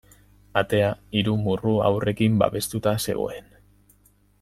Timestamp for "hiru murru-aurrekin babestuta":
1.19-2.99